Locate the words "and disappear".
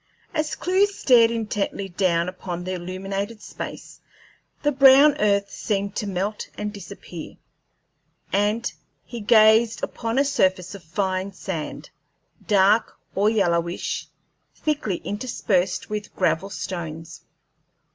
6.57-7.35